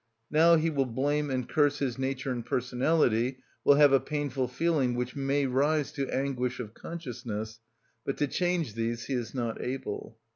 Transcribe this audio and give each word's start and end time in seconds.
Now 0.31 0.55
he 0.55 0.71
will 0.71 0.87
blame 0.87 1.29
and 1.29 1.47
curse 1.47 1.77
his 1.77 1.99
nature 1.99 2.31
and 2.31 2.43
personality, 2.43 3.37
will 3.63 3.75
have 3.75 3.93
a 3.93 3.99
painful 3.99 4.47
feeling, 4.47 4.95
which 4.95 5.15
may 5.15 5.45
rise 5.45 5.91
to 5.91 6.09
anguish 6.09 6.59
of 6.59 6.73
consciousness, 6.73 7.59
but 8.03 8.17
to 8.17 8.25
change 8.25 8.73
these 8.73 9.05
he 9.05 9.13
is 9.13 9.35
not 9.35 9.61
able. 9.61 10.17